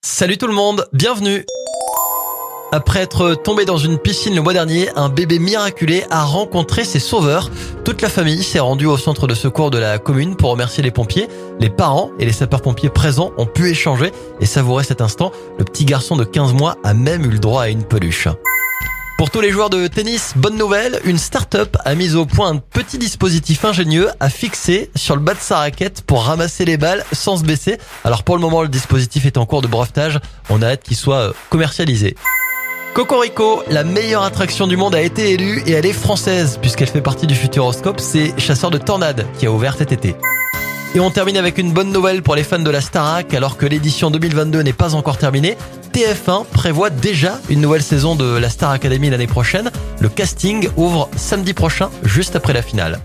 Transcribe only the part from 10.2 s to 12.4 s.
pour remercier les pompiers. Les parents et les